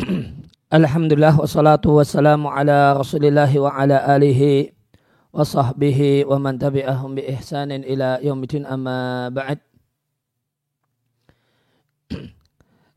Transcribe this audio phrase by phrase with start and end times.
[0.76, 4.72] Alhamdulillah wassalatu wassalamu ala rasulillahi wa ala alihi
[5.28, 9.60] wa sahbihi wa man tabi'ahum bi ihsanin ila yaumidin amma ba'd.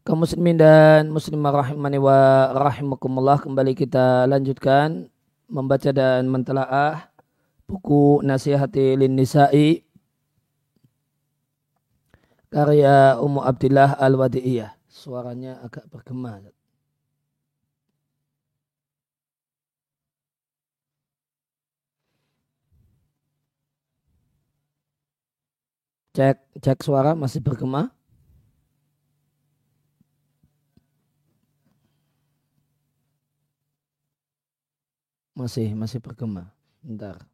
[0.08, 5.08] Kaum muslimin dan muslimah rahimani wa rahimakumullah kembali kita lanjutkan
[5.52, 7.12] membaca dan mentelaah
[7.68, 9.84] buku Nasihati lin Nisa'i
[12.52, 16.38] karya Ummu Abdillah Al-Wadi'iyah suaranya agak bergema
[26.14, 27.90] Cek cek suara masih bergema.
[35.34, 36.54] Masih masih bergema.
[36.86, 37.33] Bentar.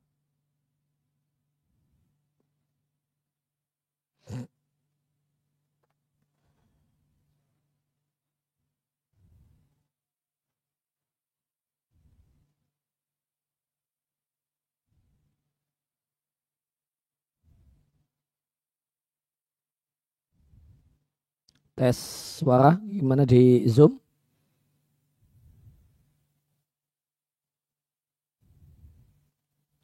[21.79, 21.95] Tes
[22.43, 23.95] suara gimana di Zoom?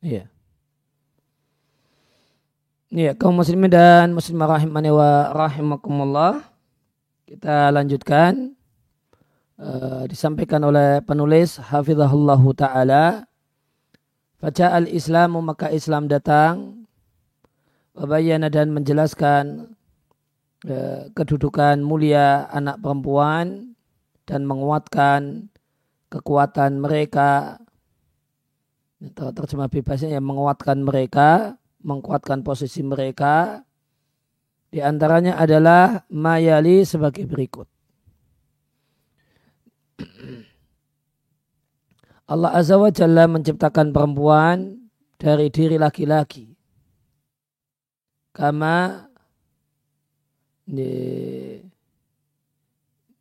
[0.03, 0.28] Iya.
[2.91, 6.44] Iya, kaum muslimin dan muslimah rahimani wa rahimakumullah.
[7.23, 8.53] Kita lanjutkan.
[9.55, 13.23] Uh, disampaikan oleh penulis hafizahullah taala
[14.35, 16.84] Baca al-Islamu maka Islam datang
[17.96, 19.74] Wabayana dan menjelaskan
[21.14, 23.78] kedudukan mulia anak perempuan
[24.26, 25.53] dan menguatkan
[26.09, 27.62] kekuatan mereka
[29.14, 33.62] atau terjemah bebasnya yang menguatkan mereka, menguatkan posisi mereka.
[34.73, 37.70] Di antaranya adalah mayali sebagai berikut.
[42.32, 44.90] Allah Azza wa Jalla menciptakan perempuan
[45.22, 46.50] dari diri laki-laki.
[48.35, 49.08] Kama
[50.66, 50.94] di,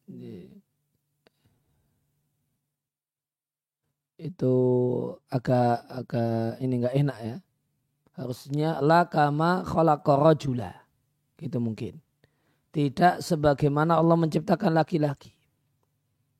[0.08, 0.49] di,
[4.25, 4.56] itu
[5.29, 7.37] agak agak ini enggak enak ya.
[8.14, 10.73] Harusnya la kama khalaqarajula.
[11.37, 11.99] Gitu mungkin.
[12.75, 15.35] Tidak sebagaimana Allah menciptakan laki-laki.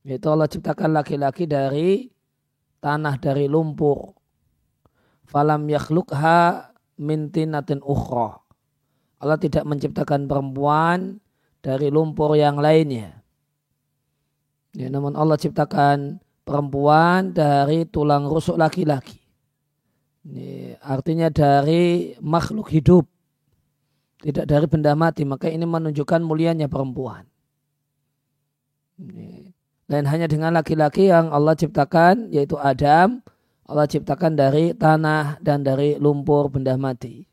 [0.05, 2.09] Yaitu Allah ciptakan laki-laki dari
[2.79, 4.13] tanah dari lumpur.
[5.25, 8.44] Falam yakhlukha mintinatin ukhra.
[9.25, 11.17] Allah tidak menciptakan perempuan
[11.65, 13.25] dari lumpur yang lainnya.
[14.77, 19.17] Ya, namun Allah ciptakan perempuan dari tulang rusuk laki-laki.
[20.29, 23.09] Ini artinya dari makhluk hidup.
[24.21, 25.25] Tidak dari benda mati.
[25.25, 27.25] Maka ini menunjukkan mulianya perempuan.
[29.89, 33.25] Dan hanya dengan laki-laki yang Allah ciptakan yaitu Adam.
[33.65, 37.25] Allah ciptakan dari tanah dan dari lumpur benda mati.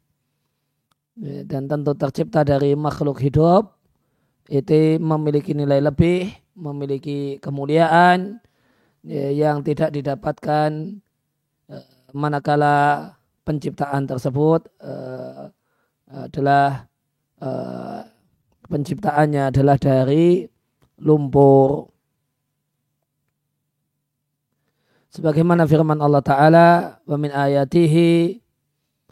[1.19, 3.75] Ya, dan tentu tercipta dari makhluk hidup
[4.47, 8.39] itu memiliki nilai lebih, memiliki kemuliaan
[9.03, 10.71] ya, yang tidak didapatkan
[11.67, 13.11] eh, manakala
[13.43, 14.69] penciptaan tersebut
[16.11, 16.87] adalah
[18.69, 20.45] penciptaannya adalah dari
[21.01, 21.89] lumpur.
[25.11, 26.67] Sebagaimana firman Allah Ta'ala,
[27.03, 28.39] wa min ayatihi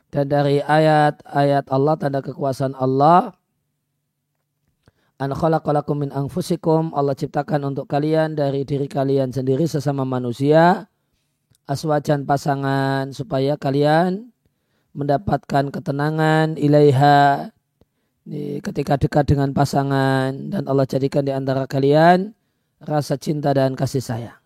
[0.10, 3.34] dan dari ayat-ayat Allah tanda kekuasaan Allah
[5.22, 10.90] an khalaqalakum min anfusikum Allah ciptakan untuk kalian dari diri kalian sendiri sesama manusia
[11.70, 14.34] aswajan pasangan supaya kalian
[14.98, 17.54] mendapatkan ketenangan ilaiha
[18.66, 22.34] ketika dekat dengan pasangan dan Allah jadikan di antara kalian
[22.82, 24.40] rasa cinta dan kasih sayang.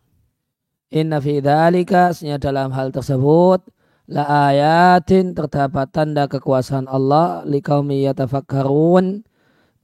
[0.93, 3.65] Inna fi dzalika dalam hal tersebut
[4.09, 9.23] la ayatin terdapat tanda kekuasaan Allah liqaumi yatafakkarun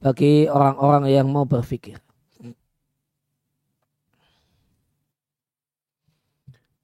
[0.00, 2.00] bagi orang-orang yang mau berfikir.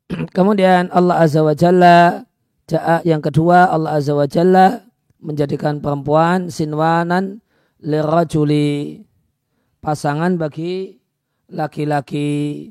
[0.37, 2.25] Kemudian Allah Azza wa Jalla
[3.05, 4.85] yang kedua Allah Azza wa Jalla
[5.21, 7.41] menjadikan perempuan sinwanan
[7.81, 9.01] lirajuli
[9.81, 10.99] pasangan bagi
[11.51, 12.71] laki-laki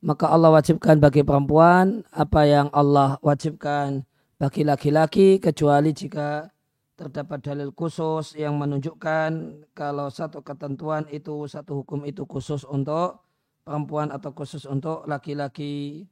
[0.00, 4.04] maka Allah wajibkan bagi perempuan apa yang Allah wajibkan
[4.40, 6.48] bagi laki-laki kecuali jika
[6.96, 13.24] terdapat dalil khusus yang menunjukkan kalau satu ketentuan itu satu hukum itu khusus untuk
[13.64, 16.04] perempuan atau khusus untuk laki-laki.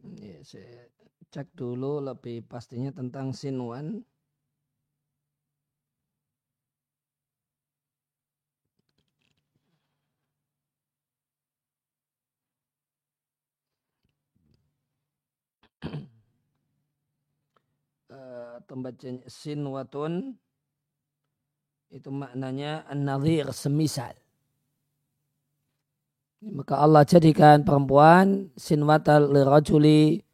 [0.00, 0.88] Ini saya
[1.30, 4.02] cek dulu lebih pastinya tentang sinwan.
[18.66, 20.36] pembacaan sinwatun
[21.90, 24.14] itu maknanya an-nadhir semisal.
[26.40, 30.24] Maka Allah jadikan perempuan sinwatal lirajuli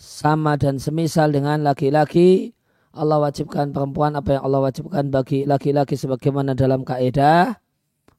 [0.00, 2.56] sama dan semisal dengan laki-laki.
[2.96, 7.54] Allah wajibkan perempuan apa yang Allah wajibkan bagi laki-laki sebagaimana dalam kaidah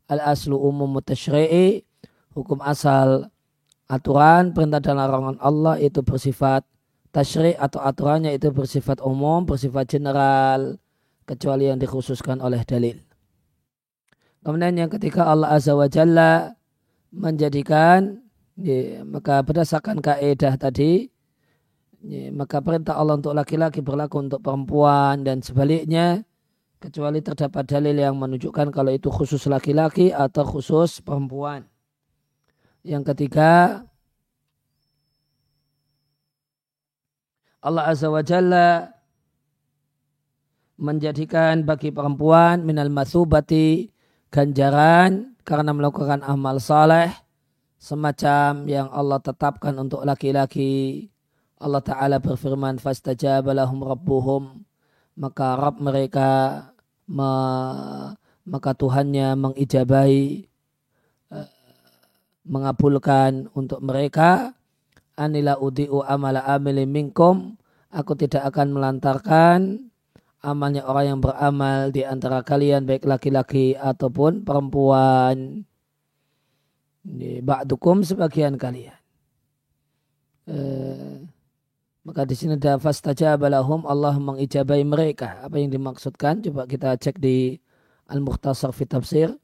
[0.07, 1.83] al-aslu umum mutasyri'i
[2.31, 3.27] hukum asal
[3.91, 6.63] aturan perintah dan larangan Allah itu bersifat
[7.11, 10.79] tasyri' atau aturannya itu bersifat umum, bersifat general,
[11.27, 12.95] kecuali yang dikhususkan oleh dalil.
[14.41, 16.55] Kemudian yang ketika Allah Azza wa Jalla
[17.11, 18.23] menjadikan,
[18.55, 21.10] ya, maka berdasarkan kaidah tadi,
[22.05, 26.25] ya, maka perintah Allah untuk laki-laki berlaku untuk perempuan dan sebaliknya,
[26.81, 31.69] kecuali terdapat dalil yang menunjukkan kalau itu khusus laki-laki atau khusus perempuan.
[32.81, 33.85] Yang ketiga,
[37.61, 38.89] Allah Azza wa Jalla
[40.81, 43.93] menjadikan bagi perempuan minal masubati
[44.33, 47.13] ganjaran karena melakukan amal saleh
[47.77, 51.10] semacam yang Allah tetapkan untuk laki-laki.
[51.61, 54.65] Allah Ta'ala berfirman, Fastajaba lahum rabbuhum.
[55.15, 56.29] Maka Rabb mereka,
[57.05, 57.31] me,
[58.49, 60.25] maka Tuhannya mengijabahi,
[61.31, 61.49] eh,
[62.49, 64.57] mengabulkan untuk mereka.
[65.13, 67.55] Anila udi'u amala amili minkum.
[67.93, 69.91] Aku tidak akan melantarkan
[70.41, 75.61] amalnya orang yang beramal di antara kalian baik laki-laki ataupun perempuan.
[77.01, 78.97] Di ba'dukum sebagian kalian.
[80.49, 81.17] Eh,
[82.05, 85.41] maka di sini ada fastajaba lahum Allah mengijabai mereka.
[85.45, 86.41] Apa yang dimaksudkan?
[86.45, 87.57] Coba kita cek di
[88.09, 89.40] Al-Mukhtasar fi Tafsir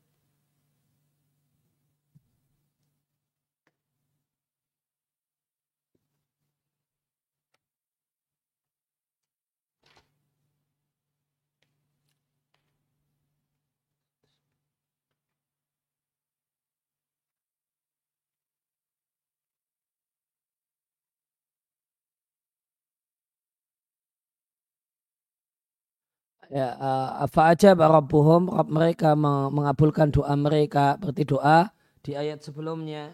[26.48, 26.78] ya
[27.24, 29.14] uh, aja rabbuhum Rabb mereka
[29.52, 31.72] mengabulkan doa mereka berarti doa
[32.04, 33.12] di ayat sebelumnya.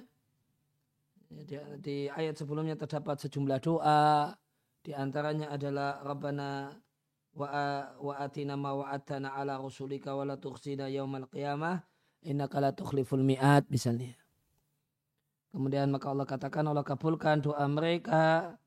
[1.34, 4.30] Di, di ayat sebelumnya terdapat sejumlah doa
[4.86, 6.70] di antaranya adalah Rabbana
[7.34, 7.50] wa
[7.98, 11.82] wa atina ma ala rasulika wa la tukhzina yaumal qiyamah
[12.22, 14.14] innaka la tukhliful mi'ad misalnya.
[15.50, 18.63] Kemudian maka Allah katakan Allah kabulkan doa mereka Ya,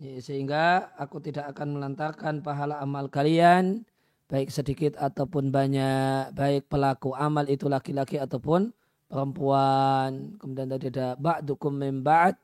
[0.00, 3.84] sehingga aku tidak akan melantarkan pahala amal kalian
[4.30, 8.70] baik sedikit ataupun banyak baik pelaku amal itu laki-laki ataupun
[9.10, 10.38] perempuan.
[10.38, 12.38] Kemudian tadi ada ba'dukum min ba'd.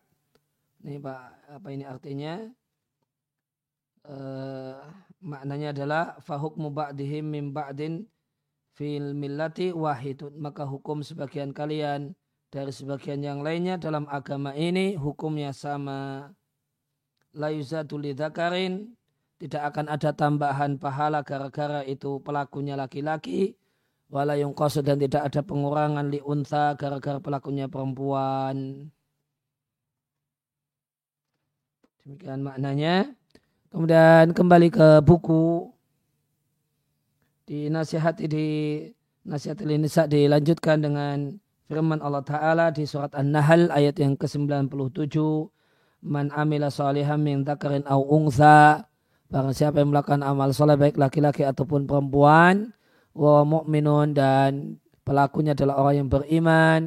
[0.83, 1.23] Ini Pak
[1.57, 2.43] apa ini artinya?
[4.07, 4.83] Uh,
[5.23, 8.03] maknanya adalah fahukmu ba'dihim min ba'din
[8.75, 10.35] fil millati wahidun.
[10.43, 12.19] Maka hukum sebagian kalian
[12.51, 16.31] dari sebagian yang lainnya dalam agama ini hukumnya sama
[17.37, 18.97] la yuzadu lidhakarin
[19.37, 23.53] tidak akan ada tambahan pahala gara-gara itu pelakunya laki-laki
[24.09, 28.89] wala yungqasu dan tidak ada pengurangan li unta gara-gara pelakunya perempuan.
[32.07, 33.11] Demikian maknanya.
[33.75, 35.75] Kemudian kembali ke buku.
[37.47, 38.87] Di nasihat di
[39.27, 41.35] nasihat ini dilanjutkan dengan
[41.67, 45.19] firman Allah Ta'ala di surat An-Nahl ayat yang ke-97
[46.05, 48.85] man amila salihan min dzakarin au ungsa
[49.27, 52.71] barang siapa yang melakukan amal soleh baik laki-laki ataupun perempuan
[53.17, 56.81] wa mu'minun dan pelakunya adalah orang yang beriman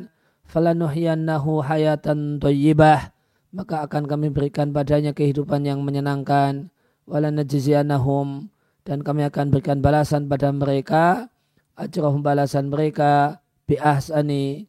[0.47, 3.11] falanuhyiyannahu hayatan thayyibah
[3.49, 6.69] maka akan kami berikan padanya kehidupan yang menyenangkan
[7.09, 8.53] wala najziyannahum
[8.85, 11.27] dan kami akan berikan balasan pada mereka
[11.73, 14.68] ajrahum balasan mereka bi ahsani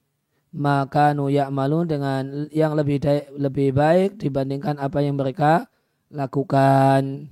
[0.51, 2.99] maka nu ya'malun dengan yang lebih
[3.39, 5.71] lebih baik dibandingkan apa yang mereka
[6.11, 7.31] lakukan.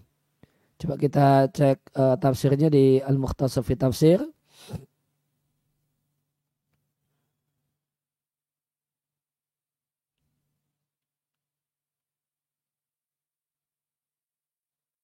[0.78, 4.22] Coba kita cek uh, tafsirnya di Al-Mukhtasar fi Tafsir.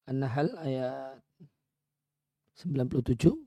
[0.07, 1.19] An-Nahl ayat
[2.55, 3.44] 97.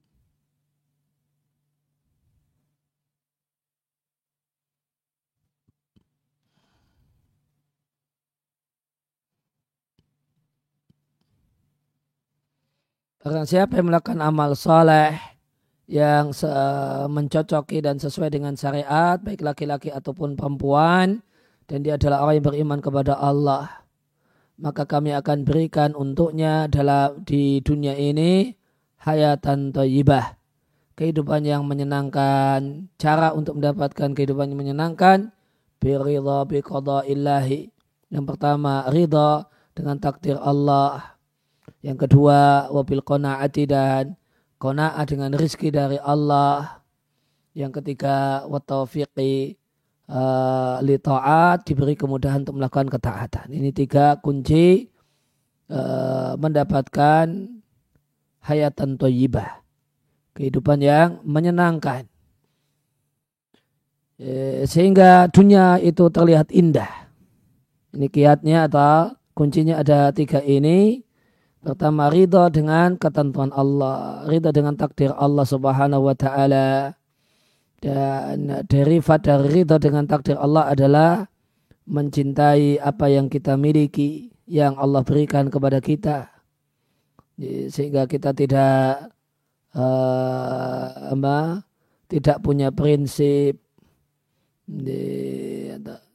[13.18, 15.18] Barang siapa yang melakukan amal soleh
[15.90, 16.30] yang
[17.10, 21.18] mencocoki dan sesuai dengan syariat, baik laki-laki ataupun perempuan,
[21.66, 23.82] dan dia adalah orang yang beriman kepada Allah,
[24.54, 28.54] maka kami akan berikan untuknya dalam di dunia ini
[29.02, 30.38] hayatan thayyibah,
[30.94, 35.34] kehidupan yang menyenangkan, cara untuk mendapatkan kehidupan yang menyenangkan,
[35.82, 37.60] biridha biqada'illahi.
[38.14, 41.17] Yang pertama, ridha dengan takdir Allah.
[41.82, 44.18] Yang kedua, wabil qanaati dan
[44.58, 46.82] qanaah dengan rizki dari Allah.
[47.54, 49.54] Yang ketiga, wataufiqi
[50.10, 53.46] uh, li ta'at diberi kemudahan untuk melakukan ketaatan.
[53.50, 54.90] Ini tiga kunci
[55.70, 57.26] uh, mendapatkan
[58.42, 59.60] hayatan toyibah.
[60.34, 62.06] Kehidupan yang menyenangkan.
[64.22, 67.10] E, sehingga dunia itu terlihat indah.
[67.90, 71.02] Ini kiatnya atau kuncinya ada tiga ini.
[71.58, 76.94] Pertama ridho dengan ketentuan Allah, ridho dengan takdir Allah Subhanahu wa taala.
[77.78, 81.26] Dan derivat dari ridho dengan takdir Allah adalah
[81.86, 86.30] mencintai apa yang kita miliki, yang Allah berikan kepada kita.
[87.70, 89.14] Sehingga kita tidak
[89.74, 91.62] uh, apa,
[92.10, 93.58] tidak punya prinsip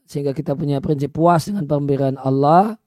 [0.06, 2.78] sehingga kita punya prinsip puas dengan pemberian Allah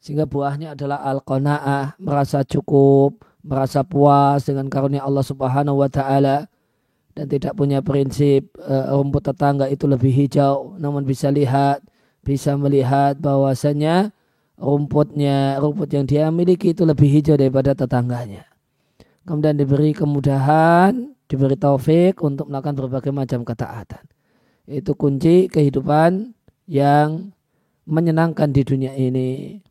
[0.00, 6.50] sehingga buahnya adalah al-qanaah, merasa cukup, merasa puas dengan karunia Allah Subhanahu wa taala
[7.16, 11.80] dan tidak punya prinsip uh, rumput tetangga itu lebih hijau, namun bisa lihat,
[12.20, 14.12] bisa melihat bahwasanya
[14.60, 18.44] rumputnya, rumput yang dia miliki itu lebih hijau daripada tetangganya.
[19.24, 24.04] Kemudian diberi kemudahan, diberi taufik untuk melakukan berbagai macam ketaatan.
[24.66, 26.36] Itu kunci kehidupan
[26.70, 27.34] yang
[27.86, 29.62] menyenangkan di dunia ini.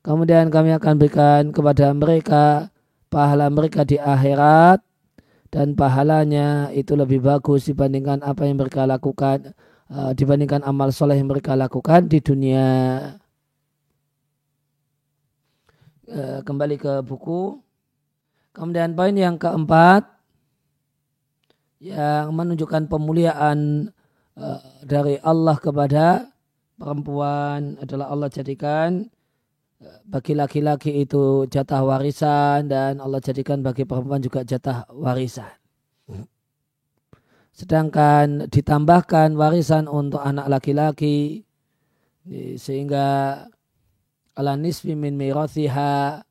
[0.00, 2.72] Kemudian kami akan berikan kepada mereka
[3.12, 4.80] pahala mereka di akhirat
[5.52, 9.52] dan pahalanya itu lebih bagus dibandingkan apa yang mereka lakukan
[9.92, 12.68] uh, dibandingkan amal soleh yang mereka lakukan di dunia.
[16.08, 17.60] Uh, kembali ke buku.
[18.56, 20.06] Kemudian poin yang keempat
[21.80, 23.90] yang menunjukkan pemuliaan
[24.38, 26.24] uh, dari Allah kepada
[26.80, 29.06] perempuan adalah Allah jadikan
[30.04, 35.48] bagi laki-laki itu jatah warisan dan Allah jadikan bagi perempuan juga jatah warisan.
[37.56, 41.44] Sedangkan ditambahkan warisan untuk anak laki-laki
[42.56, 43.08] sehingga
[44.36, 46.24] ala nisfi min mirathiha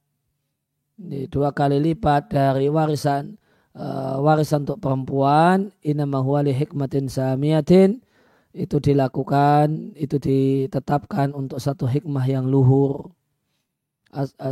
[1.29, 3.39] dua kali lipat dari warisan
[3.77, 8.03] uh, warisan untuk perempuan inama huwa li hikmatin samiyatin
[8.51, 13.13] itu dilakukan itu ditetapkan untuk satu hikmah yang luhur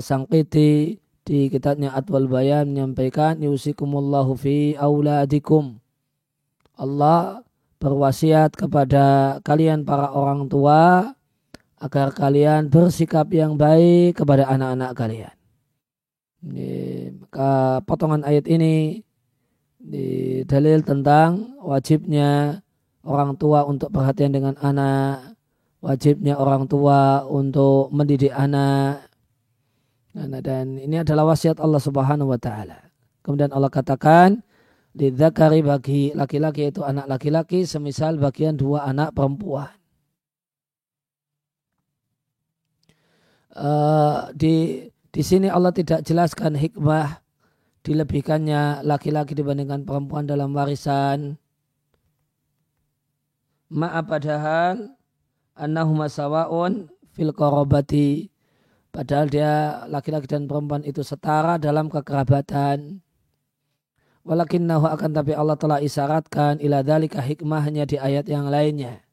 [0.02, 5.82] Sangkiti di kitabnya Atwal Bayan menyampaikan yusikumullahu fi auladikum.
[6.78, 7.42] Allah
[7.82, 11.14] berwasiat kepada kalian para orang tua
[11.78, 15.36] agar kalian bersikap yang baik kepada anak-anak kalian.
[16.46, 16.70] Ini,
[17.86, 19.02] potongan ayat ini
[19.78, 22.62] di dalil tentang wajibnya
[23.02, 25.34] orang tua untuk perhatian dengan anak,
[25.82, 29.07] wajibnya orang tua untuk mendidik anak,
[30.17, 32.89] Nah, dan ini adalah wasiat Allah Subhanahu wa taala.
[33.21, 34.41] Kemudian Allah katakan
[34.97, 39.69] lidzakari bagi laki-laki itu anak laki-laki semisal bagian dua anak perempuan.
[43.53, 47.21] Uh, di di sini Allah tidak jelaskan hikmah
[47.86, 51.38] dilebihkannya laki-laki dibandingkan perempuan dalam warisan.
[53.69, 54.97] Ma'a padahal
[55.53, 58.33] annahuma sawa'un fil qarabati
[58.98, 62.98] Padahal dia laki-laki dan perempuan itu setara dalam kekerabatan.
[64.25, 69.06] Walakinnahu akan tapi Allah telah isyaratkan ila dalika hikmahnya di ayat yang lainnya.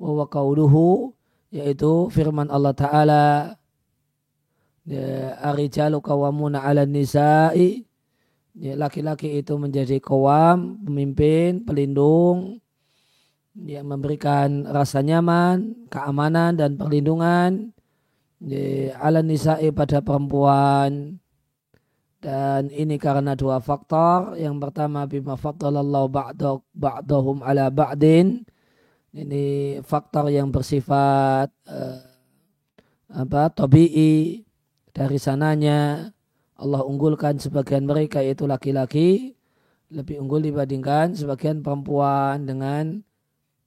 [0.00, 1.12] Wa qauluhu
[1.52, 3.24] yaitu firman Allah Ta'ala
[4.88, 7.84] ya, Arijalu kawamuna ala nisa'i
[8.56, 12.64] ya, laki-laki itu menjadi kawam, pemimpin, pelindung,
[13.60, 17.76] yang memberikan rasa nyaman, keamanan dan perlindungan
[18.98, 21.18] ala nisa'i pada perempuan.
[22.22, 24.38] Dan ini karena dua faktor.
[24.38, 26.06] Yang pertama bima faddalallahu
[26.70, 28.46] ba'dahum ala ba'din.
[29.12, 32.00] Ini faktor yang bersifat uh,
[33.12, 34.40] apa tabii
[34.88, 36.08] dari sananya
[36.56, 39.36] Allah unggulkan sebagian mereka yaitu laki-laki
[39.92, 43.04] lebih unggul dibandingkan sebagian perempuan dengan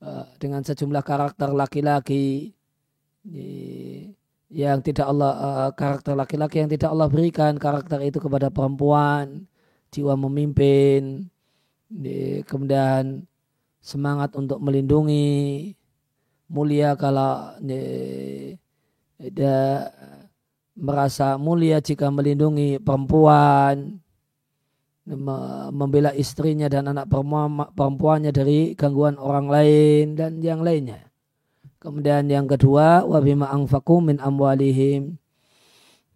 [0.01, 2.57] uh, dengan sejumlah karakter laki-laki
[4.49, 9.49] yang tidak Allah uh, karakter laki-laki yang tidak Allah berikan karakter itu kepada perempuan
[9.89, 11.29] jiwa memimpin
[12.45, 13.25] kemudian
[13.79, 15.71] semangat untuk melindungi
[16.49, 17.55] mulia kalau
[19.17, 19.89] dia
[20.75, 24.01] merasa mulia jika melindungi perempuan
[25.69, 27.05] membela istrinya dan anak
[27.77, 31.05] perempuannya dari gangguan orang lain dan yang lainnya.
[31.85, 35.21] Kemudian yang kedua, wabima angfaku min amwalihim.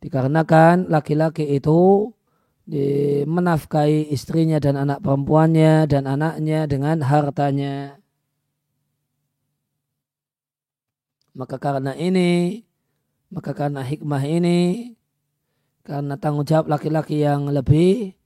[0.02, 2.10] Dikarenakan laki-laki itu
[3.30, 8.02] menafkahi istrinya dan anak perempuannya dan anaknya dengan hartanya.
[11.38, 12.66] Maka karena ini,
[13.30, 14.94] maka karena hikmah ini,
[15.86, 18.18] karena tanggung jawab laki-laki yang lebih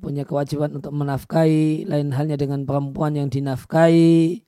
[0.00, 4.40] punya kewajiban untuk menafkahi, lain halnya dengan perempuan yang dinafkahi,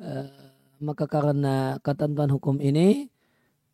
[0.00, 0.47] eh,
[0.78, 3.10] maka karena ketentuan hukum ini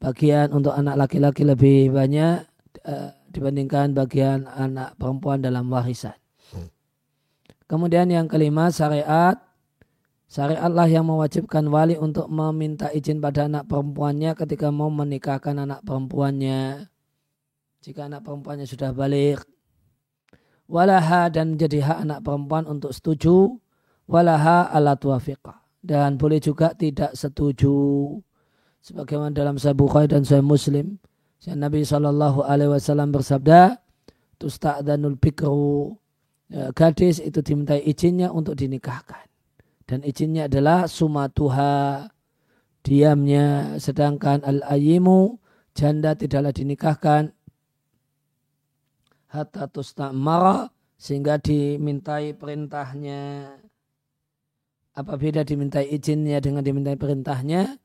[0.00, 2.44] bagian untuk anak laki-laki lebih banyak
[2.84, 6.16] uh, dibandingkan bagian anak perempuan dalam warisan.
[7.64, 9.40] Kemudian yang kelima syariat.
[10.24, 16.90] Syariatlah yang mewajibkan wali untuk meminta izin pada anak perempuannya ketika mau menikahkan anak perempuannya.
[17.84, 19.44] Jika anak perempuannya sudah balik.
[20.66, 23.62] Walaha dan menjadi hak anak perempuan untuk setuju.
[24.10, 27.76] Walaha ala tuafiqah dan boleh juga tidak setuju.
[28.80, 30.96] Sebagaimana dalam Sahih Bukhari dan Sahih Muslim.
[31.44, 33.76] Nabi Shallallahu Alaihi Wasallam bersabda
[34.40, 35.92] tusta'danul bikru.
[36.48, 39.28] Ya, gadis itu dimintai izinnya untuk dinikahkan.
[39.84, 42.08] Dan izinnya adalah sumatuha
[42.80, 43.76] diamnya.
[43.76, 45.36] Sedangkan al ayimu
[45.76, 47.28] janda tidaklah dinikahkan.
[49.28, 53.52] Hatta tusta'mara sehingga dimintai perintahnya
[54.94, 57.83] apa beda dimintai izinnya dengan dimintai perintahnya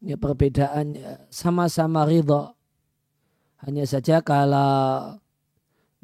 [0.00, 2.52] ya perbedaannya sama-sama ridho.
[3.64, 5.16] Hanya saja kalau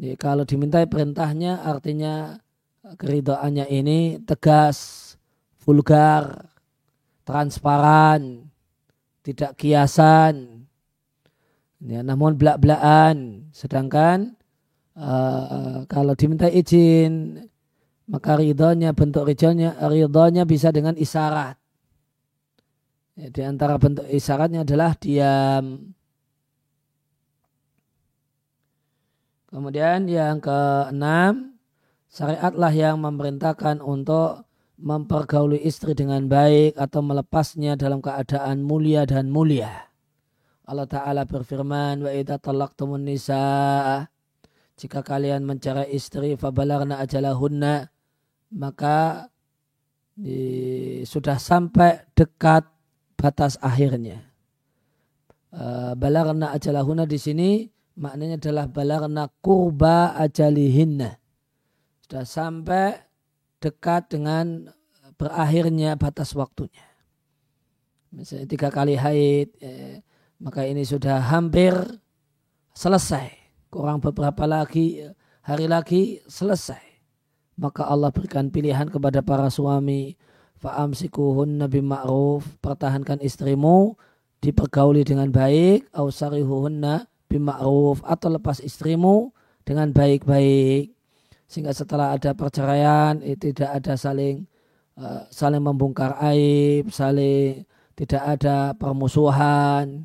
[0.01, 2.41] ya, kalau dimintai perintahnya artinya
[2.97, 5.15] keridoannya ini tegas
[5.62, 6.49] vulgar
[7.23, 8.51] transparan
[9.23, 10.67] tidak kiasan
[11.81, 13.49] ya, namun belak-belakan.
[13.55, 14.35] Sedangkan
[14.99, 17.47] uh, kalau diminta izin
[18.09, 21.59] maka ridhonya bentuk ridhonya ridhonya bisa dengan isyarat.
[23.12, 25.93] Ya, di antara bentuk isyaratnya adalah diam.
[29.53, 31.61] Kemudian yang keenam
[32.09, 34.49] syariatlah yang memerintahkan untuk
[34.81, 39.93] mempergauli istri dengan baik atau melepasnya dalam keadaan mulia dan mulia.
[40.65, 44.09] Allah Ta'ala berfirman wa idha talaqtumun nisa
[44.81, 47.91] jika kalian mencari istri fabalarna ajalahunna
[48.53, 49.29] maka
[50.12, 52.69] di, sudah sampai dekat
[53.17, 54.29] batas akhirnya.
[55.53, 57.51] Uh, balarna ajalahuna di sini
[58.01, 61.17] maknanya adalah balarna kurba ajalihinna.
[62.05, 62.97] Sudah sampai
[63.61, 64.69] dekat dengan
[65.17, 66.85] berakhirnya batas waktunya.
[68.12, 70.05] Misalnya tiga kali haid, eh,
[70.37, 71.73] maka ini sudah hampir
[72.77, 73.33] selesai.
[73.73, 75.01] Kurang beberapa lagi
[75.41, 76.91] hari lagi selesai
[77.57, 80.17] maka Allah berikan pilihan kepada para suami
[80.62, 83.99] fa'amsikuhun nabi ma'ruf pertahankan istrimu
[84.43, 89.33] dipergauli dengan baik ausarihuhunna bima'ruf atau lepas istrimu
[89.65, 90.93] dengan baik-baik.
[91.47, 94.45] Sehingga setelah ada perceraian itu tidak ada saling
[94.99, 97.65] uh, saling membongkar aib saling
[97.97, 100.05] tidak ada permusuhan.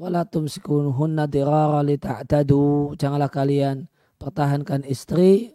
[0.00, 2.96] Wala tumsikunhunna dirara li ta'tadu.
[2.96, 3.84] Janganlah kalian
[4.16, 5.52] pertahankan istri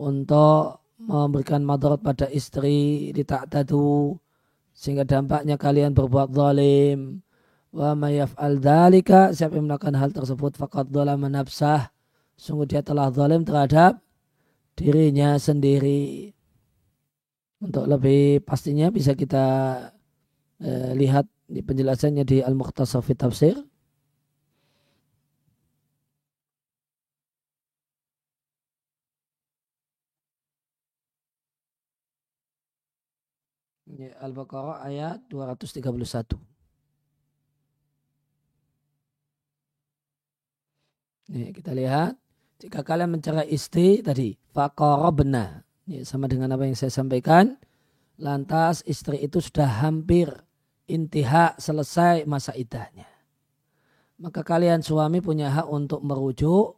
[0.00, 4.16] untuk memberikan madarat pada istri di tadu
[4.72, 7.20] sehingga dampaknya kalian berbuat zalim.
[7.70, 11.92] Wa mayaf'al dalika siapa yang melakukan hal tersebut faqad dzalama nafsah.
[12.34, 14.00] Sungguh dia telah zalim terhadap
[14.74, 16.32] dirinya sendiri.
[17.60, 19.46] Untuk lebih pastinya bisa kita
[20.64, 23.60] eh, lihat di penjelasannya di Al-Mukhtasar Tafsir
[34.08, 36.40] Al-Baqarah ayat 231.
[41.30, 42.16] Nih, kita lihat.
[42.60, 44.36] Jika kalian mencari istri tadi
[45.16, 47.56] benar, ya, sama dengan apa yang saya sampaikan.
[48.20, 50.28] Lantas istri itu sudah hampir
[50.84, 53.08] intiha selesai masa idahnya.
[54.20, 56.76] Maka kalian suami punya hak untuk merujuk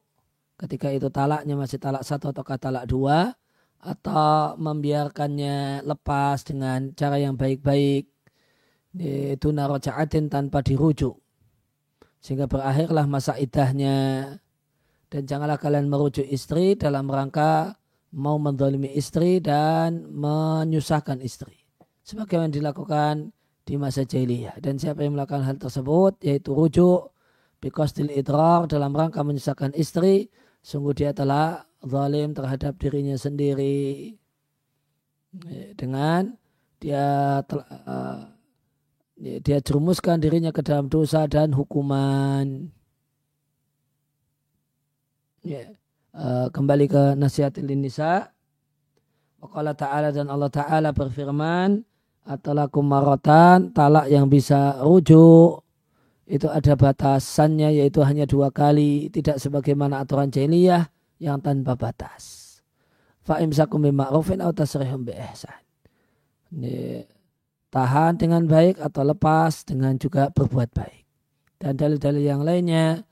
[0.55, 3.35] ketika itu talaknya masih talak satu atau talak dua
[3.83, 8.07] atau membiarkannya lepas dengan cara yang baik-baik.
[8.95, 11.19] Itu narojaatin tanpa dirujuk.
[12.23, 14.31] Sehingga berakhirlah masa idahnya.
[15.11, 17.75] Dan janganlah kalian merujuk istri dalam rangka
[18.15, 21.59] mau mendolimi istri dan menyusahkan istri.
[22.07, 23.35] Sebagaimana dilakukan
[23.67, 24.63] di masa jahiliyah.
[24.63, 27.11] Dan siapa yang melakukan hal tersebut yaitu rujuk
[27.59, 30.31] bikostil idrar dalam rangka menyusahkan istri
[30.63, 34.15] sungguh dia telah zalim terhadap dirinya sendiri
[35.75, 36.37] dengan
[36.83, 38.21] dia telah, uh,
[39.17, 42.69] dia jerumuskan dirinya ke dalam dosa dan hukuman.
[45.43, 45.73] Ya.
[46.13, 48.35] Uh, kembali ke nasihat nisa.
[49.41, 51.83] Wakala ta'ala dan Allah ta'ala berfirman.
[52.23, 55.67] Atalakum marotan, talak yang bisa rujuk.
[56.23, 59.11] Itu ada batasannya yaitu hanya dua kali.
[59.11, 60.87] Tidak sebagaimana aturan jahiliyah
[61.23, 62.59] yang tanpa batas.
[63.23, 65.63] Fa'imsakum bima'rufin atau tasrihum bi'ihsan.
[66.51, 67.07] Ini
[67.71, 71.07] tahan dengan baik atau lepas dengan juga berbuat baik.
[71.63, 73.07] Dan dalil-dalil yang lainnya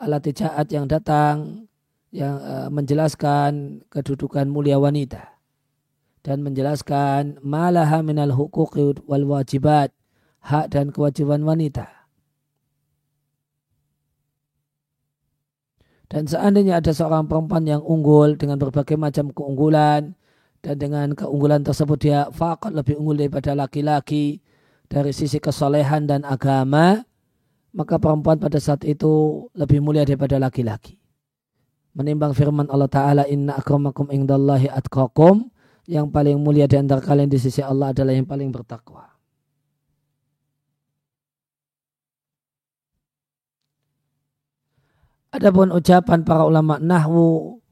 [0.00, 1.68] alat tijaat yang datang
[2.08, 5.36] yang uh, menjelaskan kedudukan mulia wanita
[6.24, 9.92] dan menjelaskan malaha minal huquqi wal wajibat
[10.40, 11.99] hak dan kewajiban wanita.
[16.10, 20.18] Dan seandainya ada seorang perempuan yang unggul dengan berbagai macam keunggulan,
[20.60, 24.42] dan dengan keunggulan tersebut dia fakat lebih unggul daripada laki-laki
[24.90, 27.00] dari sisi kesolehan dan agama
[27.70, 30.98] maka perempuan pada saat itu lebih mulia daripada laki-laki.
[31.94, 35.50] Menimbang firman Allah Ta'ala inna akramakum ingdallahi atqakum
[35.90, 39.09] yang paling mulia di antara kalian di sisi Allah adalah yang paling bertakwa
[45.30, 47.62] Adapun ucapan para ulama nahwu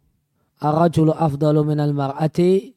[0.63, 2.71] arajulu afdalu minal mar'ati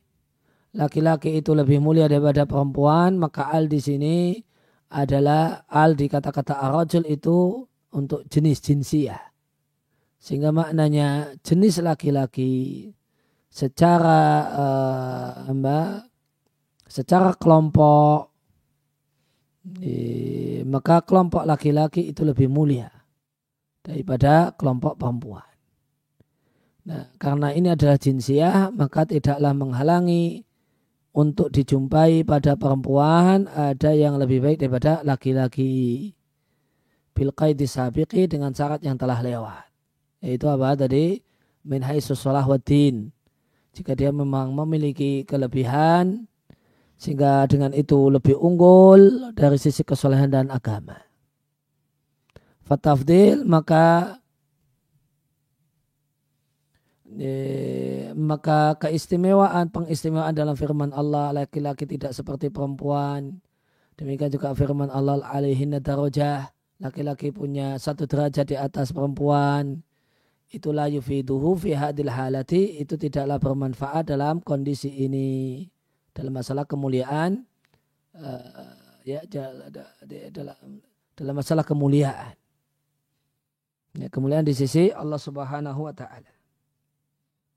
[0.73, 4.41] laki-laki itu lebih mulia daripada perempuan, maka al di sini
[4.89, 7.61] adalah al di kata-kata arajul itu
[7.93, 9.21] untuk jenis jinsiah.
[10.17, 12.89] Sehingga maknanya jenis laki-laki
[13.53, 14.21] secara
[15.45, 16.09] uh, mbak,
[16.89, 18.33] secara kelompok
[19.81, 23.00] eh, maka kelompok laki-laki itu lebih mulia
[23.81, 25.45] daripada kelompok perempuan.
[26.81, 30.41] Nah, karena ini adalah jinsiah, maka tidaklah menghalangi
[31.13, 36.15] untuk dijumpai pada perempuan ada yang lebih baik daripada laki-laki.
[37.11, 39.67] Bilqai disabiqi dengan syarat yang telah lewat.
[40.23, 41.21] Yaitu apa tadi?
[41.67, 42.25] Min haisus
[42.65, 43.13] din.
[43.77, 46.25] Jika dia memang memiliki kelebihan,
[46.97, 51.10] sehingga dengan itu lebih unggul dari sisi kesolehan dan agama.
[52.65, 54.17] Fatafdil maka
[58.15, 63.43] maka keistimewaan pengistimewaan dalam firman Allah laki-laki tidak seperti perempuan.
[63.99, 66.49] Demikian juga firman Allah alaihinna darajah.
[66.81, 69.83] Laki-laki punya satu derajat di atas perempuan.
[70.49, 72.81] Itulah yufiduhu fi hadil halati.
[72.81, 75.67] Itu tidaklah bermanfaat dalam kondisi ini.
[76.11, 77.43] Dalam masalah kemuliaan
[78.19, 80.83] uh, ya dalam
[81.15, 82.40] dalam masalah kemuliaan
[83.97, 86.31] ya, kemuliaan di sisi Allah Subhanahu wa taala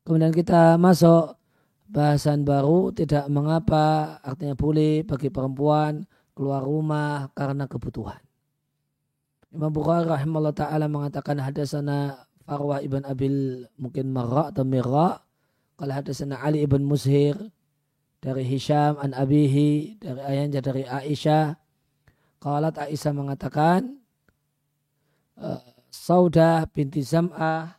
[0.05, 1.33] Kemudian kita masuk
[1.89, 6.05] bahasan baru tidak mengapa artinya boleh bagi perempuan
[6.37, 8.21] keluar rumah karena kebutuhan.
[9.49, 15.25] Imam Bukhari rahimahullah ta'ala mengatakan hadasana Farwah ibn Abil mungkin Marra atau Mirra.
[15.81, 17.41] Kalau hadasana Ali ibn Mushir
[18.21, 21.57] dari Hisham an Abihi dari ayahnya dari Aisyah.
[22.45, 24.05] Qalat Aisyah mengatakan
[25.41, 27.79] uh, Saudah binti Zam'ah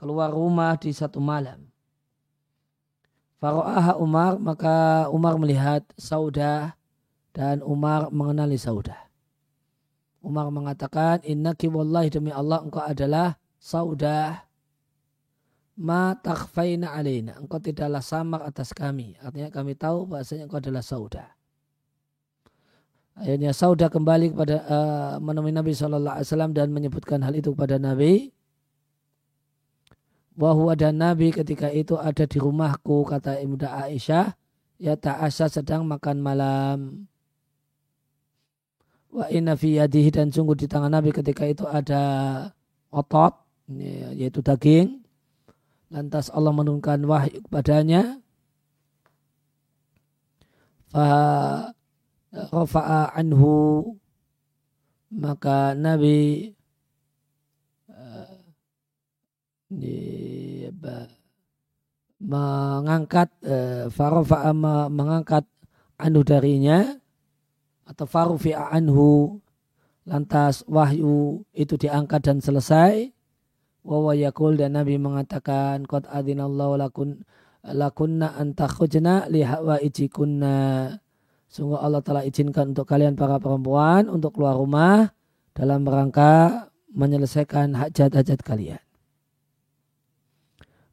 [0.00, 1.68] keluar rumah di satu malam.
[3.36, 6.72] Faro'aha Umar, maka Umar melihat Saudah
[7.36, 9.12] dan Umar mengenali Saudah.
[10.24, 14.40] Umar mengatakan, Innaki wallahi demi Allah engkau adalah Saudah
[15.76, 17.36] ma takhfaina alaina.
[17.36, 19.20] Engkau tidaklah samar atas kami.
[19.20, 21.41] Artinya kami tahu bahasanya engkau adalah Saudah.
[23.12, 28.32] Akhirnya Saudah kembali kepada uh, menemui Nabi SAW dan menyebutkan hal itu kepada Nabi.
[30.32, 34.32] bahwa dan Nabi ketika itu ada di rumahku kata Ibnu Aisyah.
[34.82, 36.78] Ya ta'asya sedang makan malam.
[39.12, 42.02] Wa inna fi yadihi dan sungguh di tangan Nabi ketika itu ada
[42.88, 43.36] otot
[44.16, 45.04] yaitu daging.
[45.92, 48.16] Lantas Allah menurunkan wahyu kepadanya.
[50.88, 51.06] Fa
[52.32, 53.84] rafa'a anhu
[55.12, 56.48] maka Nabi
[57.92, 58.32] uh,
[62.22, 65.44] mengangkat uh, mengangkat
[66.00, 66.96] anu darinya
[67.84, 69.36] atau farufi anhu
[70.08, 73.12] lantas wahyu itu diangkat dan selesai.
[73.82, 77.26] Wa yakul dan Nabi mengatakan qad adinallahu lakun
[77.66, 80.54] lakunna antakhujna li hawaijikunna
[81.52, 85.12] sungguh Allah telah izinkan untuk kalian para perempuan untuk keluar rumah
[85.52, 88.80] dalam rangka menyelesaikan hajat-hajat kalian.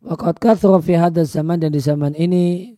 [0.03, 2.75] Waqad kathura fi zaman dan di zaman ini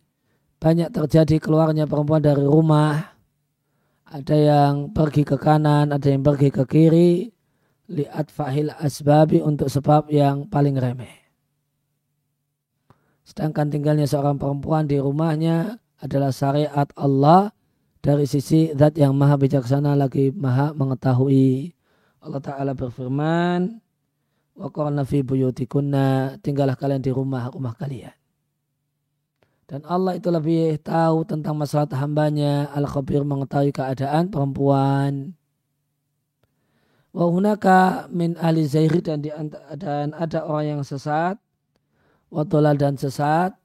[0.62, 3.12] banyak terjadi keluarnya perempuan dari rumah
[4.12, 7.32] ada yang pergi ke kanan, ada yang pergi ke kiri,
[7.88, 11.16] liat fahil asbabi untuk sebab yang paling remeh.
[13.24, 17.56] Sedangkan tinggalnya seorang perempuan di rumahnya adalah syariat Allah
[18.02, 21.70] dari sisi zat yang maha bijaksana lagi maha mengetahui.
[22.22, 23.78] Allah Ta'ala berfirman,
[24.52, 24.68] Wa
[25.06, 28.12] fi buyutikunna, tinggallah kalian di rumah-rumah kalian.
[29.64, 32.68] Dan Allah itu lebih tahu tentang masalah hambanya.
[32.76, 35.32] Al-Khabir mengetahui keadaan perempuan.
[37.16, 39.32] Wa hunaka min ahli zairi dan, di,
[39.80, 41.40] dan ada orang yang sesat.
[42.28, 42.44] Wa
[42.76, 43.56] dan sesat.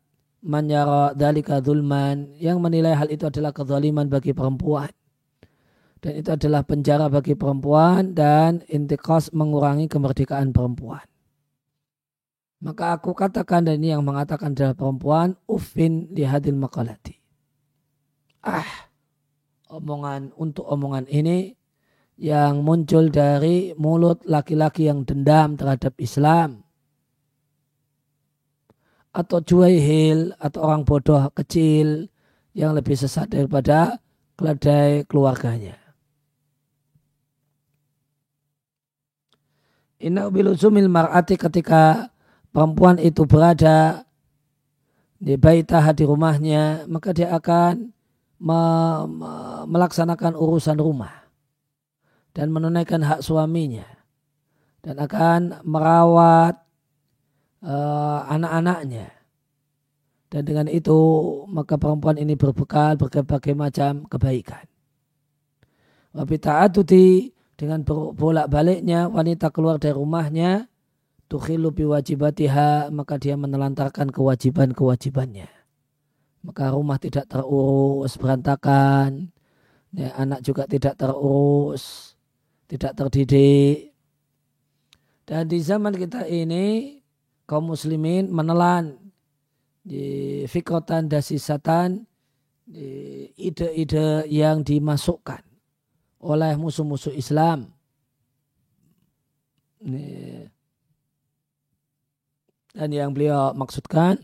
[0.47, 2.39] Man yara dhalika dhulman.
[2.39, 4.87] Yang menilai hal itu adalah kezaliman bagi perempuan.
[5.99, 11.03] Dan itu adalah penjara bagi perempuan dan intikas mengurangi kemerdekaan perempuan.
[12.63, 17.17] Maka aku katakan dan ini yang mengatakan adalah perempuan ufin di hadil makalati.
[18.45, 18.87] Ah,
[19.67, 21.57] omongan untuk omongan ini
[22.17, 26.66] yang muncul dari mulut laki-laki yang dendam terhadap Islam
[29.17, 32.05] atau juaihil atau orang bodoh kecil
[32.53, 33.97] yang lebih sesat daripada
[34.37, 35.73] keledai keluarganya.
[39.97, 42.13] Inna biluzumil mar'ati ketika
[42.53, 44.05] perempuan itu berada
[45.17, 47.89] di baitah di rumahnya, maka dia akan
[48.37, 48.61] me,
[49.09, 49.31] me,
[49.65, 51.25] melaksanakan urusan rumah
[52.37, 53.89] dan menunaikan hak suaminya
[54.85, 56.61] dan akan merawat
[57.63, 59.13] uh, anak-anaknya.
[60.27, 60.97] Dan dengan itu
[61.47, 64.67] maka perempuan ini berbekal berbagai macam kebaikan.
[66.11, 70.67] Wabita'atuti dengan bolak-baliknya wanita keluar dari rumahnya
[71.31, 75.47] tukhilu biwajibatiha maka dia menelantarkan kewajiban-kewajibannya.
[76.43, 79.31] Maka rumah tidak terurus, berantakan.
[79.95, 82.15] Ya, anak juga tidak terurus,
[82.67, 83.91] tidak terdidik.
[85.27, 86.96] Dan di zaman kita ini
[87.47, 88.99] kaum muslimin menelan
[89.81, 92.03] di fikrotan dasisatan
[93.39, 95.39] ide-ide yang dimasukkan
[96.19, 97.71] oleh musuh-musuh Islam.
[102.77, 104.19] Dan yang beliau maksudkan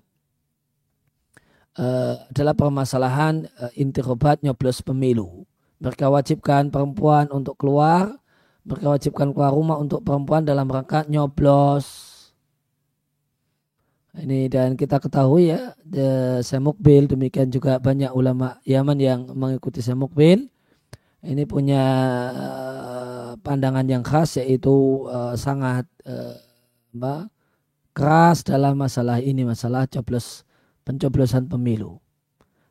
[1.80, 5.48] uh, adalah permasalahan uh, inti obat nyoblos pemilu.
[5.82, 8.14] Mereka wajibkan perempuan untuk keluar,
[8.62, 12.12] mereka wajibkan keluar rumah untuk perempuan dalam rangka nyoblos.
[14.13, 15.73] Ini dan kita ketahui ya,
[16.45, 20.54] Semukbil demikian juga banyak ulama Yaman yang mengikuti Semukbil.
[21.23, 21.84] Ini punya
[22.36, 27.26] uh, pandangan yang khas yaitu uh, sangat uh,
[27.95, 30.45] keras dalam masalah ini, masalah coblos
[30.86, 31.97] pencoblosan pemilu.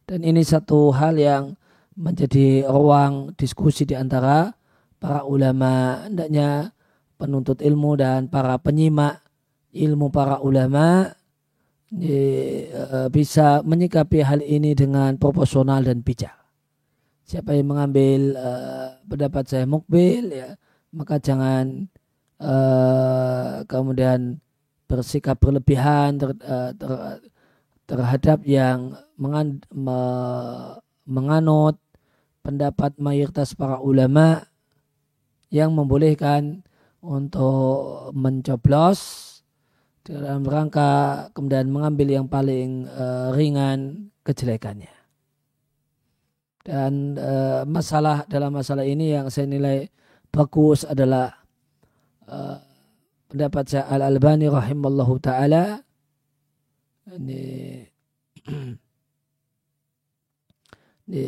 [0.07, 1.57] Dan ini satu hal yang
[1.97, 4.53] menjadi ruang diskusi di antara
[5.01, 6.71] para ulama, hendaknya
[7.19, 9.25] penuntut ilmu dan para penyimak
[9.73, 11.09] ilmu para ulama
[13.13, 16.33] bisa menyikapi hal ini dengan proporsional dan bijak.
[17.23, 20.53] Siapa yang mengambil uh, pendapat saya mukbil ya,
[20.93, 21.89] maka jangan
[22.43, 24.43] uh, kemudian
[24.91, 26.93] bersikap berlebihan ter, eh, ter,
[27.89, 30.01] terhadap yang mengan, me,
[31.09, 31.81] menganut
[32.45, 34.45] pendapat mayoritas para ulama
[35.49, 36.61] yang membolehkan
[37.01, 39.32] untuk mencoblos
[40.03, 44.91] dalam rangka kemudian mengambil yang paling uh, ringan kejelekannya.
[46.63, 49.87] Dan uh, masalah dalam masalah ini yang saya nilai
[50.31, 51.31] bagus adalah
[52.27, 52.59] uh,
[53.31, 55.83] pendapat saya Al-Albani rahimallahu taala
[57.11, 57.83] ini,
[61.11, 61.25] ini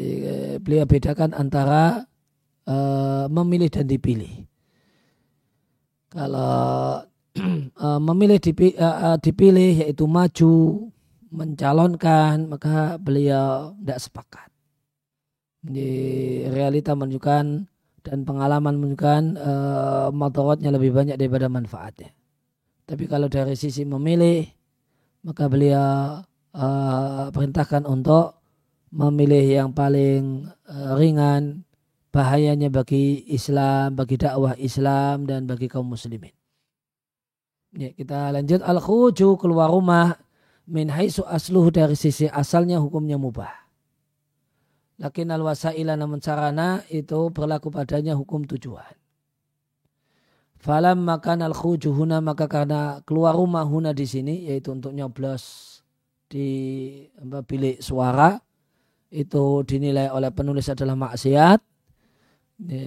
[0.63, 2.07] beliau bedakan antara
[2.71, 4.47] uh, memilih dan dipilih.
[6.15, 7.03] Kalau
[7.39, 10.53] uh, memilih dipi, uh, dipilih yaitu maju
[11.35, 14.49] mencalonkan maka beliau tidak sepakat.
[15.65, 15.91] Di
[16.53, 17.45] realita menunjukkan
[18.05, 19.23] dan pengalaman menunjukkan
[20.13, 22.13] motorotnya lebih banyak daripada manfaatnya.
[22.85, 24.45] Tapi kalau dari sisi memilih
[25.25, 26.21] maka beliau
[27.33, 28.45] perintahkan untuk
[28.93, 30.53] memilih yang paling
[31.01, 31.65] ringan
[32.15, 36.44] bahayanya bagi Islam, bagi dakwah Islam dan bagi kaum muslimin.
[37.75, 40.15] Ya, kita lanjut al-khuju keluar rumah
[40.71, 43.51] min haisu asluhu dari sisi asalnya hukumnya mubah.
[45.03, 48.95] Lakin al wasaila namun sarana itu berlaku padanya hukum tujuan.
[50.63, 55.77] Falam makan al huna maka karena keluar rumah huna di sini yaitu untuk nyoblos
[56.31, 58.39] di bilik suara
[59.11, 61.61] itu dinilai oleh penulis adalah maksiat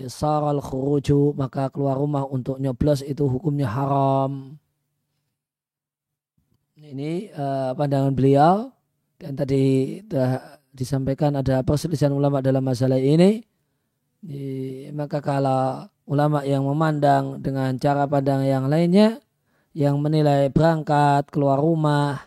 [0.08, 4.56] saral khuruju maka keluar rumah untuk nyoblos itu hukumnya haram.
[6.88, 8.72] Ini uh, pandangan beliau
[9.20, 13.44] dan tadi telah disampaikan ada perselisihan ulama dalam masalah ini.
[14.18, 19.20] Di, maka kalau ulama yang memandang dengan cara pandang yang lainnya
[19.78, 22.26] yang menilai berangkat keluar rumah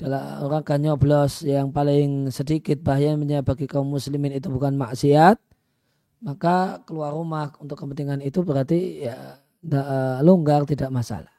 [0.00, 5.36] dalam rangka nyoblos yang paling sedikit bahayanya bagi kaum muslimin itu bukan maksiat
[6.24, 11.32] maka keluar rumah untuk kepentingan itu berarti ya eh, longgar tidak masalah.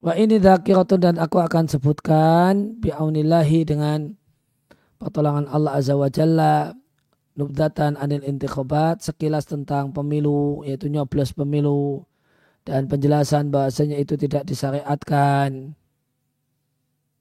[0.00, 4.16] Wa ini dhakiratun dan aku akan sebutkan bi'aunillahi dengan
[4.96, 6.72] pertolongan Allah Azza wa Jalla
[7.36, 12.04] nubdatan anil intikhobat sekilas tentang pemilu yaitu nyoblos pemilu
[12.64, 15.76] dan penjelasan bahasanya itu tidak disyariatkan.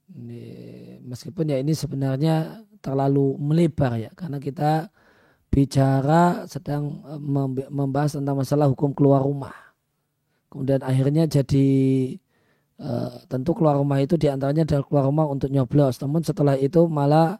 [0.09, 0.43] Ini,
[1.03, 4.87] meskipun ya ini sebenarnya terlalu melebar ya karena kita
[5.51, 7.19] bicara sedang eh,
[7.67, 9.53] membahas tentang masalah hukum keluar rumah.
[10.47, 11.67] Kemudian akhirnya jadi
[12.79, 15.99] uh, tentu keluar rumah itu di antaranya adalah keluar rumah untuk nyoblos.
[16.01, 17.37] Namun setelah itu malah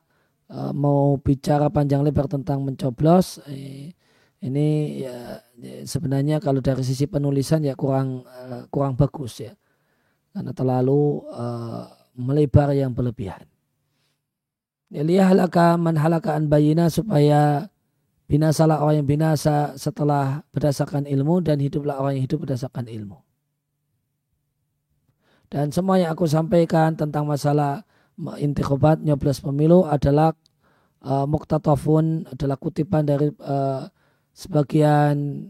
[0.52, 3.40] uh, mau bicara panjang lebar tentang mencoblos.
[3.48, 3.96] Eh,
[4.40, 4.68] ini
[5.04, 9.52] ya, ya sebenarnya kalau dari sisi penulisan ya kurang uh, kurang bagus ya
[10.32, 13.44] karena terlalu uh, melebar yang berlebihan.
[14.90, 17.70] Liyahlaka man halakaan bayina supaya
[18.26, 23.29] binasalah orang yang binasa setelah berdasarkan ilmu dan hiduplah orang yang hidup berdasarkan ilmu.
[25.50, 27.82] Dan semua yang aku sampaikan tentang masalah
[28.38, 30.38] intikobat nyoblos pemilu adalah
[31.02, 33.90] uh, muktatafun adalah kutipan dari uh,
[34.36, 35.50] sebagian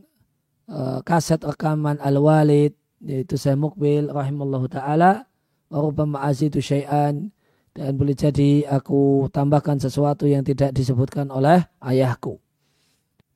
[0.72, 5.28] uh, kaset rekaman al-walid yaitu saya mukbil rahimallahu taala
[5.68, 7.32] wa rubbama azidu syai'an
[7.74, 12.42] dan boleh jadi aku tambahkan sesuatu yang tidak disebutkan oleh ayahku.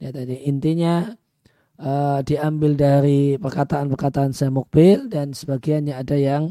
[0.01, 1.15] Ya, tadi intinya
[1.79, 6.43] uh, diambil dari perkataan-perkataan saya mukbil dan sebagiannya ada yang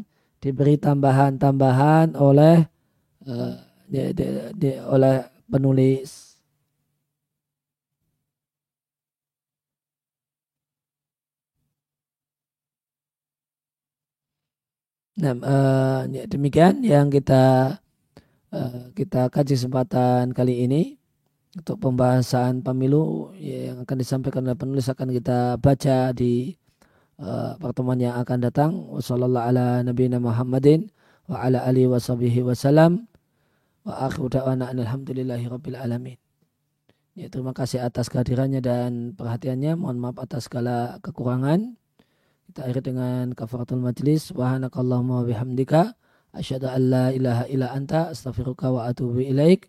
[0.43, 2.67] diberi tambahan-tambahan oleh
[3.29, 3.55] uh,
[3.87, 6.33] di, di, di, oleh penulis.
[15.13, 17.77] Nah, uh, ya demikian yang kita
[18.51, 21.02] uh, kita kaji kesempatan kali ini
[21.53, 26.57] untuk pembahasan pemilu yang akan disampaikan oleh penulis akan kita baca di
[27.21, 28.73] uh, pertemuan yang akan datang.
[28.89, 30.89] Wassalamualaikum ala nabiyina Muhammadin
[31.29, 33.05] wa ala alihi wa sahbihi wasallam
[33.85, 36.17] wa akhiru da'wana alhamdulillahi rabbil alamin.
[37.13, 39.77] Ya, terima kasih atas kehadirannya dan perhatiannya.
[39.77, 41.77] Mohon maaf atas segala kekurangan.
[42.49, 44.33] Kita akhiri dengan kafaratul majlis.
[44.33, 45.93] Subhanakallahumma wa bihamdika.
[46.33, 49.69] Asyhadu an la ilaha illa anta astaghfiruka wa atubu ilaik.